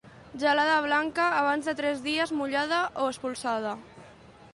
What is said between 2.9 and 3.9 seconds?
o espolsada.